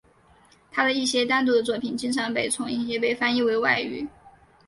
[0.71, 4.07] 他的一些单独的作品经常被重印也被翻译为外语。